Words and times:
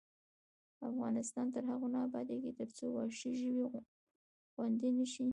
افغانستان 0.89 1.45
تر 1.53 1.63
هغو 1.69 1.87
نه 1.93 1.99
ابادیږي، 2.07 2.51
ترڅو 2.59 2.85
وحشي 2.95 3.31
ژوي 3.41 3.65
خوندي 4.51 4.89
نشي. 4.97 5.27